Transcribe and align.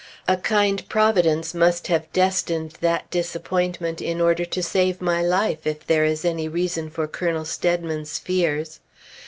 A 0.27 0.35
kind 0.35 0.89
Providence 0.89 1.53
must 1.53 1.85
have 1.85 2.11
destined 2.11 2.71
that 2.81 3.07
disappointment 3.11 4.01
in 4.01 4.19
order 4.19 4.45
to 4.45 4.63
save 4.63 4.99
my 4.99 5.21
life, 5.21 5.67
if 5.67 5.85
there 5.85 6.05
is 6.05 6.25
any 6.25 6.47
reason 6.47 6.89
for 6.89 7.07
Colonel 7.07 7.45
Steadman's 7.45 8.17
fears. 8.17 8.79